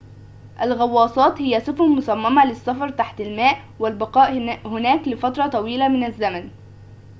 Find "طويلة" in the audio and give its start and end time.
5.47-5.87